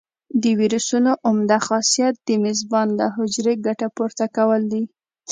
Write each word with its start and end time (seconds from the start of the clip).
د 0.41 0.43
ویروسونو 0.59 1.11
عمده 1.27 1.57
خاصیت 1.67 2.15
د 2.27 2.29
میزبان 2.45 2.87
له 2.99 3.05
حجرې 3.17 3.53
ګټه 3.65 3.87
پورته 3.95 4.25
کول 4.35 4.61
دي. 4.71 4.83